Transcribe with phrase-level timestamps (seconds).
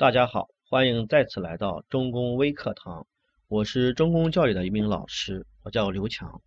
[0.00, 3.06] 大家好，欢迎再次来到中公微课堂，
[3.48, 6.40] 我是中公教育的一名老师，我叫刘强。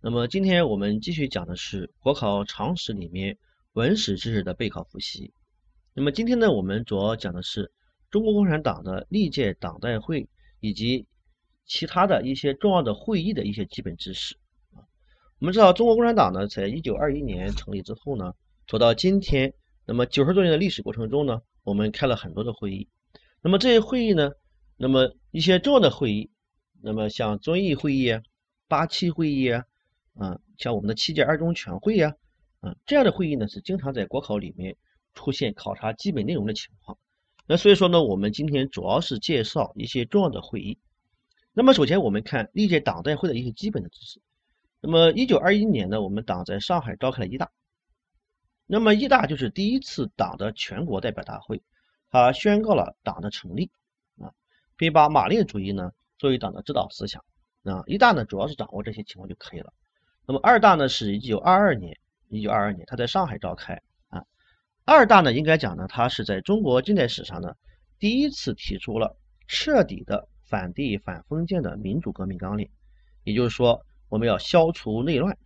[0.00, 3.36] 那么今天我们继续讲的是国考常识里面
[3.72, 5.32] 文史知识的备考复习。
[5.92, 7.72] 那么今天呢，我们主要讲的是
[8.12, 10.28] 中国共产党的历届党代会
[10.60, 11.04] 以及
[11.66, 14.36] 其他的一些重要的会议的一些基本知识。
[15.40, 18.32] 我们知道中国共产党呢，在一九二一年成立之后呢，
[18.68, 19.52] 走到今天，
[19.84, 22.88] 那么九十多年的历史过程中呢，我们开了很多的会议。
[23.42, 24.30] 那么这些会议呢，
[24.76, 26.30] 那么一些重要的会议，
[26.82, 28.22] 那么像遵义会议啊、
[28.68, 29.64] 八七会议啊，
[30.14, 32.12] 啊，像我们的七届二中全会啊，
[32.60, 34.76] 啊，这样的会议呢是经常在国考里面
[35.14, 36.98] 出现考察基本内容的情况。
[37.46, 40.78] 那所以说呢，我们今天主要是介绍一些重要的会议。
[41.52, 44.20] 那么首先我们看历届党代会的一些基本的知识。
[44.80, 47.50] 那么一九二一年呢，我们党在上海召开了一大，
[48.66, 51.62] 那么一大就是第一次党的全国代表大会。
[52.10, 53.70] 他宣告了党的成立，
[54.20, 54.32] 啊，
[54.76, 57.24] 并把马列主义呢作为党的指导思想，
[57.62, 59.72] 啊，一大呢主要是掌握这些情况就可以了。
[60.26, 61.96] 那么二大呢是一九二二年，
[62.28, 64.24] 一九二二年他在上海召开，啊，
[64.84, 67.54] 二大呢应该讲呢，他是在中国近代史上呢
[67.98, 72.68] 第一次提出了彻底的反帝反封建的民主革命纲领，
[73.22, 75.38] 也就是说我们要消除内乱，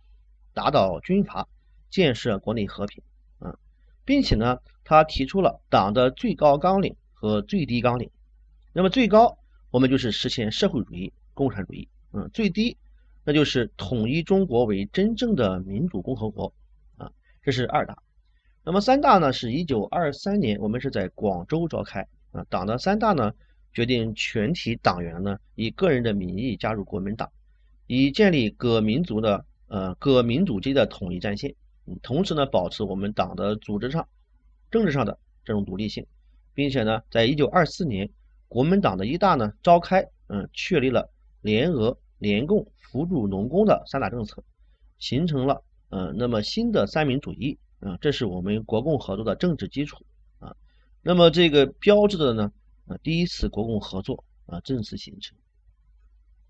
[0.53, 1.47] 打倒军阀，
[1.91, 3.03] 建设国内和平。
[3.37, 3.55] 啊
[4.03, 8.09] 并且呢，他提出了党的最高纲领和最低纲领。
[8.71, 9.37] 那么最高，
[9.71, 11.89] 我们就是实现社会主义、共产主义。
[12.13, 12.77] 嗯，最低，
[13.25, 16.53] 那就是统一中国为真正的民主共和国。
[16.97, 17.11] 啊，
[17.41, 17.97] 这是二大。
[18.63, 19.33] 那么三大呢？
[19.33, 22.07] 是一九二三年，我们是在广州召开。
[22.31, 23.33] 啊，党的三大呢，
[23.73, 27.29] 决定全体党员呢以个人的名义加入国民党，
[27.87, 31.53] 以建立各民族的呃各民主间的统一战线。
[32.01, 34.07] 同时呢，保持我们党的组织上、
[34.75, 36.05] 政治上的这种独立性，
[36.53, 38.09] 并且呢，在一九二四年，
[38.49, 41.09] 国民党的一大呢召开，嗯，确立了
[41.39, 44.43] 联俄、联共、扶助农工的三大政策，
[44.99, 50.05] 形成了嗯，那么新的三民主义，啊，这是我们国共合作的政治基础
[50.39, 50.53] 啊。
[51.01, 52.51] 那么这个标志的呢，
[52.87, 55.37] 啊，第一次国共合作啊正式形成。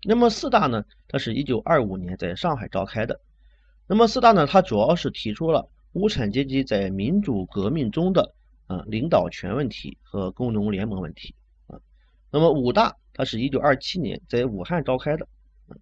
[0.02, 3.20] 那么四大呢，它是一九二五年在上海召开的。
[3.86, 8.34] 那么四大呢，它主要是提出了无产阶级在民主革命中的
[8.66, 11.34] 啊领导权问题和工农联盟问题
[11.68, 11.80] 啊。
[12.30, 15.26] 那么五大，它是一九二七年在武汉召开的。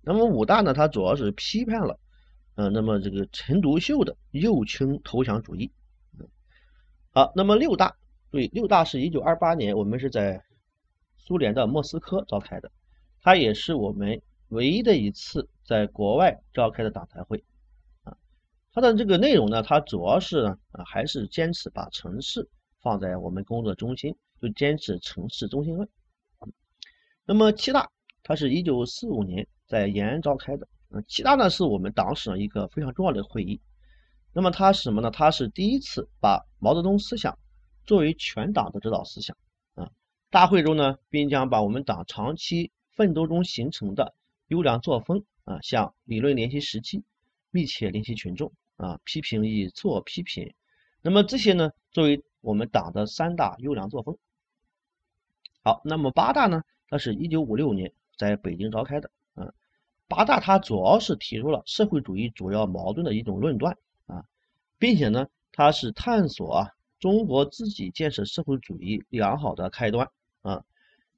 [0.03, 1.99] 那么五大呢，它主要是批判了
[2.55, 5.69] 呃，那么这个陈独秀的右倾投降主义。
[7.11, 7.97] 好，那么六大，
[8.31, 10.41] 对，六大是一九二八年，我们是在
[11.19, 12.71] 苏联的莫斯科召开的，
[13.21, 17.43] 它也是我们唯一的一次在国外召开的党代会。
[18.75, 22.49] 它的这个内容呢，它主要是啊，还是坚持把城市
[22.83, 24.12] 放在我们工作中心，
[24.43, 25.89] 就坚持城市中心论。
[27.25, 27.89] 那么七大，
[28.25, 30.67] 它是一九四五年在延安召开的。
[30.91, 33.61] 嗯，七大呢是我们党史上一个非常重要的会议。
[34.33, 35.09] 那么它是什么呢？
[35.09, 37.39] 它是第一次把毛泽东思想
[37.87, 39.37] 作为全党的指导思想
[39.77, 39.89] 啊。
[40.31, 44.17] 大会中呢，并将把我们党长期奋斗中形成的
[44.49, 47.05] 优良作风啊，向理论联系实际，
[47.53, 48.53] 密切联系群众。
[48.77, 50.53] 啊，批评以做批评，
[51.01, 54.17] 那么这些呢，作为我们党的三大优良作风。
[55.62, 59.11] 好，那么八大呢，它是一九五六年在北京召开的。
[59.37, 59.53] 嗯，
[60.09, 63.77] 八大它主要是提出了社会主义主要矛盾的一种论断
[64.07, 64.25] 啊，
[64.79, 70.11] 并且呢，它是探索啊中国自己建设社会主义良好的开端
[70.43, 70.65] 啊。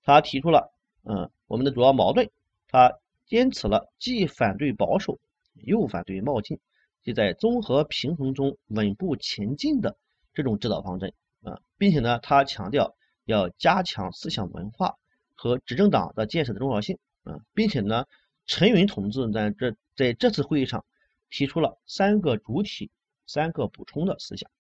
[0.03, 2.31] 他提出了嗯我们的主要矛盾，
[2.69, 2.93] 他
[3.27, 5.19] 坚持了既反对保守
[5.55, 6.61] 又反对冒进。
[7.07, 9.97] 即在综合平衡中稳步前进的
[10.35, 11.13] 这种指导方针
[11.43, 14.97] 啊，并且呢，他强调要加强思想文化
[15.37, 18.07] 和执政党的建设的重要性啊，并且呢，
[18.47, 20.85] 陈云同志在这在这次会议上
[21.31, 22.91] 提出了三个主体、
[23.25, 24.51] 三个补充的思想。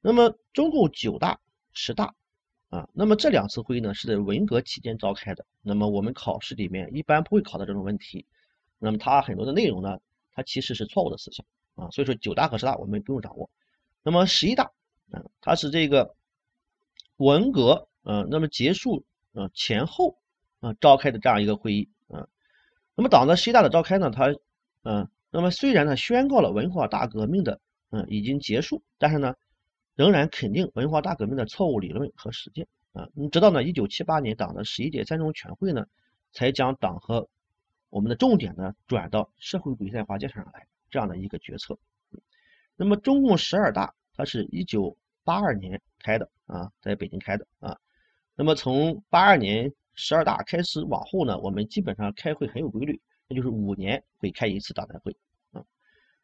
[0.00, 1.38] 那么，中共九大、
[1.74, 2.14] 十大
[2.70, 8.24] 啊，那么这两次会议呢是在文革期间召开的，那么我们考试里面一般不会考到这种问题，
[8.78, 9.98] 那么它很多的内容呢。
[10.36, 11.46] 它其实是错误的思想
[11.76, 13.50] 啊，所以说九大和十大我们不用掌握。
[14.02, 14.70] 那么十一大，
[15.10, 16.14] 嗯，它是这个
[17.16, 20.18] 文革，嗯，那么结束，嗯，前后，
[20.60, 22.28] 啊，召开的这样一个会议，嗯，
[22.94, 24.26] 那么党的十一大的召开呢，它，
[24.82, 29.34] 嗯，那么虽然呢宣告了文化大革命的，嗯，已经结束，但是呢，
[29.94, 35.86] 仍然肯定文化大革命的错误理论和实践，啊，你知道呢，一九七八年党的十一届三中全会呢，
[36.32, 37.26] 才将党和
[37.96, 41.78] 我们的重点呢转到社会主义在华建设上来这样的一个决策。
[42.76, 44.94] 那么中共十二大，它是一九
[45.24, 47.78] 八二年开的啊，在北京开的啊。
[48.34, 55.16] 那么从八二年十二大开始往后呢，我们基本上开会很有规律，那就是五年会开一次党代会
[55.52, 55.64] 啊。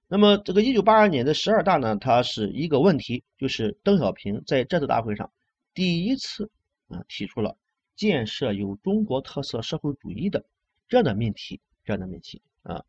[0.08, 5.32] 那么这个一九八二年的十二大呢，它是一个问题，就是邓小平在这次大会上
[5.72, 6.50] 第一次
[6.88, 7.56] 啊提出了
[7.96, 10.44] 建设有中国特色社会主义的
[10.92, 12.84] 这样的命题，这样的命题啊。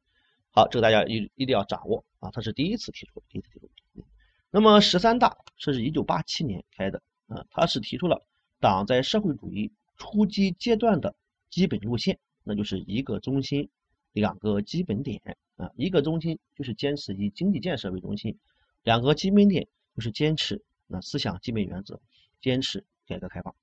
[0.51, 4.05] 好，这个大家一一定要掌握啊，他是第一次提出，第一次提出。
[4.51, 8.21] 那么十三大是一九八七年开的啊，他是提出了
[8.59, 11.15] 党在社会主义初级阶段的
[11.49, 13.69] 基本路线，那就是一个中心，
[14.11, 15.21] 两个基本点
[15.55, 18.37] 啊，一个中心就是坚持以经济建设为中心，
[18.83, 19.65] 两个基本点
[19.95, 22.01] 就是坚持那思想基本原则，
[22.41, 23.55] 坚持改革开放。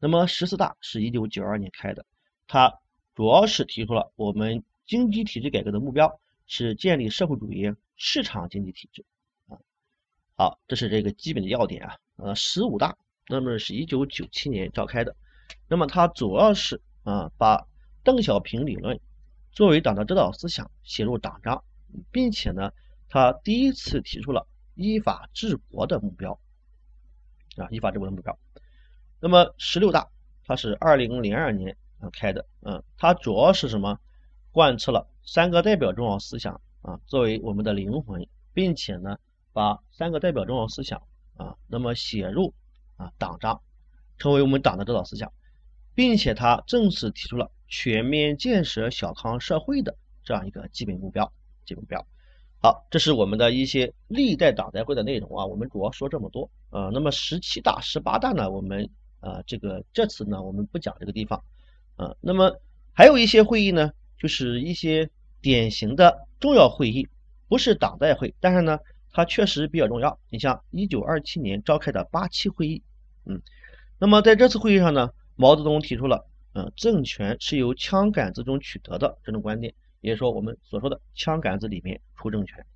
[0.00, 2.04] 那么十四大是一九九二年开的，
[2.48, 2.80] 它
[3.18, 4.62] 主要是提出了我们。
[4.86, 9.04] 经济体制改革的目标是建立社会主义市场经济体制
[9.48, 9.58] 啊。
[10.34, 11.98] 好，这是这个基本的要点啊。
[12.16, 12.96] 呃，十五大
[13.28, 15.14] 那么是一九九七年召开的，
[15.68, 17.66] 那么它主要是啊把
[18.02, 18.98] 邓小平理论
[19.52, 21.62] 作为党的指导思想写入党章，
[22.10, 22.72] 并且呢，
[23.10, 26.32] 他第一次提出了依法治国的目标
[27.58, 28.38] 啊，依法治国的目标。
[29.20, 30.08] 那么十六大
[30.46, 31.76] 它是二零零二年
[32.12, 33.98] 开的，嗯，它主要是什么？
[34.50, 39.18] 贯彻了三个代表重要思想啊，作为我们的灵魂，并且呢，
[39.52, 41.02] 把三个代表重要思想
[41.36, 42.54] 啊，那么写入
[42.96, 43.60] 啊党章，
[44.16, 45.32] 成为我们党的指导思想，
[45.94, 51.30] 并且它正式提出了全面建设小康社会的这样一个基本目标。
[51.64, 52.04] 基本目标。
[52.60, 56.88] 好，这是我们的一些历代党代会的内容啊，我们主要说这么多啊。
[56.92, 58.88] 那么十七大、十八大呢，我们
[59.20, 61.44] 啊这个这次呢，我们不讲这个地方
[61.98, 62.16] 啊。
[62.22, 62.58] 那么
[62.94, 63.92] 还有一些会议呢。
[64.20, 65.08] 就是一些
[65.40, 67.06] 典型的重要会议，
[67.46, 68.80] 不是党代会，但是呢，
[69.12, 70.18] 它确实比较重要。
[70.28, 72.82] 你像一九二七年召开的八七会议，
[73.26, 73.40] 嗯，
[73.96, 82.66] 那么在这次会议上呢，毛泽东提出了，嗯，政权是由枪杆子中取得的这种观点，也就是说我们所说的枪杆子里面出政权。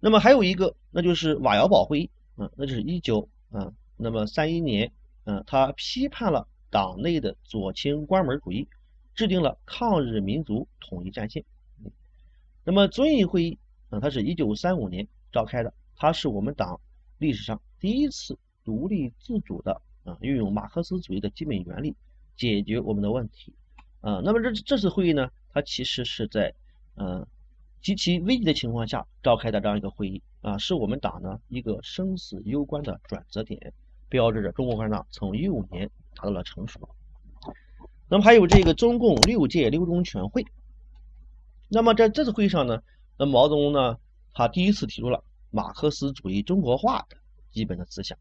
[0.00, 4.92] 那么还有一个，那就是瓦窑堡会议，嗯，那就是一九，嗯，那么三一年，
[5.24, 8.68] 嗯，他批判了党内的左倾关门主义。
[9.12, 11.44] 制定了抗日民族统一战线。
[12.64, 13.58] 那么遵义会议
[13.90, 16.80] 啊，它是一九三五年召开的，它是我们党
[17.18, 21.94] 历史上第一次独立自主的啊，运用马克思主义的基本原理
[22.34, 23.52] 解决我们的问题
[24.00, 24.22] 啊。
[24.24, 26.54] 那么这这次会议呢，它其实是在
[26.94, 27.26] 嗯
[27.82, 33.74] 极其危急的情况下召开的这样一个会议啊，是我们党呢一个生死攸关的转折点，
[34.08, 35.90] 标志着中国共产党从一五年
[36.20, 36.88] 达到了成熟。
[38.08, 40.44] 那么还有这个中共六届六中全会，
[41.68, 42.82] 那么在这次会议上呢，
[43.16, 43.96] 那毛泽东呢，
[44.34, 47.16] 他第一次提出了马克思主义中国化的
[47.52, 48.18] 基本的思想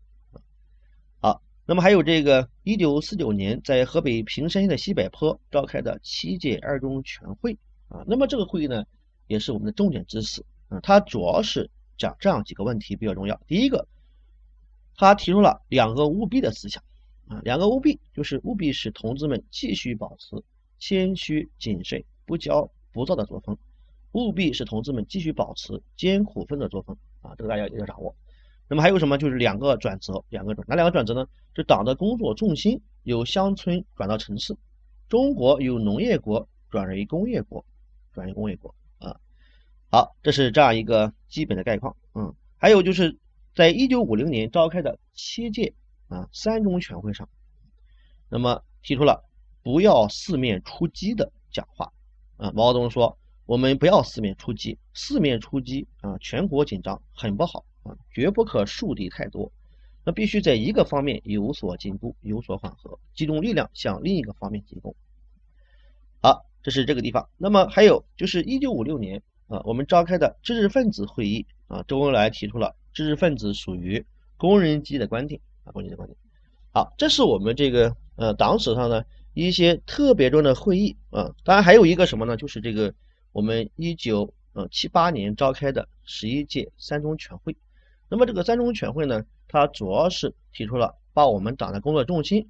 [1.20, 7.58] 好，那么还有这个一九四九年在河北平山县的西柏坡召开的七届二中全会
[7.90, 8.86] 啊，那么这个会议呢，
[9.28, 13.42] 也是我们的重点知识啊，它主要是讲这样几个问题比较重要。
[13.48, 13.88] 第一个，
[14.96, 16.84] 他提出了两个务必的思想。
[17.30, 20.36] 啊，两个务必就是务必使同志们继续保持
[20.80, 23.56] 谦虚谨慎、不骄不躁的作风，
[24.14, 28.16] 务必使同志们继续保持艰苦奋的作风啊，这个大家要掌握。
[28.68, 29.16] 那么还有什么？
[29.16, 31.28] 就是两个转折，两个转哪两个转折呢？
[31.54, 34.58] 就党的工作重心由乡村转到城市，
[35.08, 37.64] 中国由农业国转为工业国，
[38.12, 39.20] 转为工业国啊。
[39.92, 41.96] 好，这是这样一个基本的概况。
[42.16, 43.16] 嗯，还有就是
[43.54, 45.76] 在一九五零年召开的七届。
[46.10, 47.30] 啊，三中全会上，
[48.30, 49.24] 那么提出了
[49.64, 51.92] 不要四面出击的讲话。
[52.38, 59.52] 啊，毛泽东说，我们不要四面出击，四面出击啊，全国紧张，很不好啊，绝不可树敌太多。
[60.06, 64.96] 那必须在一个方面有所进步，有所缓和，集中力量向另一个方面进攻。
[66.22, 67.28] 好，这是这个地方。
[67.38, 74.06] 那么还有就是一九五六年啊，我们召开的知识分子会议啊，周恩来提出了知识分子属于
[74.38, 75.42] 工人阶级的观点。
[75.72, 76.18] 关键的观点，
[76.72, 82.36] 好，这是我们这个呃党史上的一些特别重要的会议啊，当然还有一个什么呢？
[82.36, 82.94] 就是这个
[83.32, 87.56] 我们一九呃七八年召开的十一届三中全会。
[88.10, 92.50] 那么这个三中全会呢，它主要是提出了把我们党的工作重心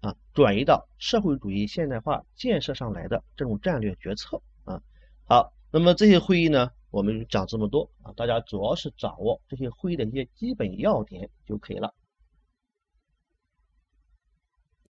[0.00, 4.82] 啊转移到社会主义现代化建设上来的这种战略决策啊。
[5.24, 11.94] 好，那么这些会议呢，我们就讲这么多啊，大家主要是掌握这些会议的一些基本要点就可以了。